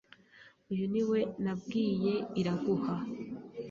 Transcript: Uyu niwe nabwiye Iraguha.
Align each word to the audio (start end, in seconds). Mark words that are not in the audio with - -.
Uyu 0.71 0.85
niwe 0.93 1.19
nabwiye 1.43 2.13
Iraguha. 2.41 2.95